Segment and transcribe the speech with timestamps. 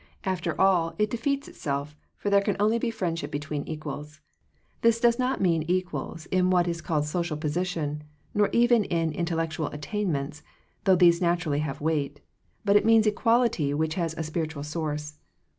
[0.23, 4.19] After all it defeats itself; for there can only be friendship between equals.
[4.81, 8.03] This does not mean equals in what is called social position,
[8.33, 10.41] nor even in intellectual attainments,
[10.85, 12.19] though these naturally have weight,
[12.65, 15.19] but it means equality which has a spiritual source.